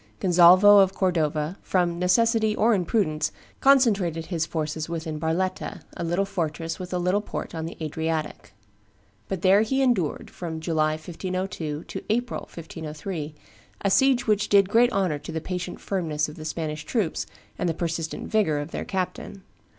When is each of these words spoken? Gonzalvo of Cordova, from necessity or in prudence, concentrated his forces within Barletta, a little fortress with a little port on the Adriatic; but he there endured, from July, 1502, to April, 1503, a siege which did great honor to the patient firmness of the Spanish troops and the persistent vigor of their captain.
Gonzalvo 0.19 0.79
of 0.79 0.95
Cordova, 0.95 1.59
from 1.61 1.99
necessity 1.99 2.55
or 2.55 2.73
in 2.73 2.85
prudence, 2.85 3.31
concentrated 3.59 4.25
his 4.25 4.47
forces 4.47 4.89
within 4.89 5.19
Barletta, 5.19 5.81
a 5.95 6.03
little 6.03 6.25
fortress 6.25 6.79
with 6.79 6.91
a 6.91 6.97
little 6.97 7.21
port 7.21 7.53
on 7.53 7.67
the 7.67 7.77
Adriatic; 7.79 8.51
but 9.27 9.37
he 9.43 9.43
there 9.43 9.59
endured, 9.61 10.31
from 10.31 10.59
July, 10.59 10.93
1502, 10.93 11.83
to 11.83 12.03
April, 12.09 12.45
1503, 12.47 13.35
a 13.81 13.91
siege 13.91 14.25
which 14.25 14.49
did 14.49 14.69
great 14.69 14.91
honor 14.91 15.19
to 15.19 15.31
the 15.31 15.39
patient 15.39 15.79
firmness 15.79 16.27
of 16.27 16.35
the 16.35 16.45
Spanish 16.45 16.83
troops 16.83 17.27
and 17.59 17.69
the 17.69 17.73
persistent 17.75 18.27
vigor 18.27 18.57
of 18.57 18.71
their 18.71 18.85
captain. 18.85 19.43